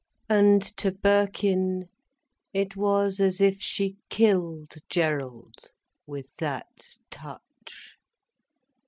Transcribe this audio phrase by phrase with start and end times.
[0.29, 1.85] And to Birkin
[2.53, 5.53] it was as if she killed Gerald,
[6.07, 7.97] with that touch.